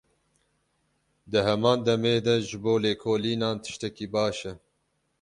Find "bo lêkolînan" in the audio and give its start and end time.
2.63-3.57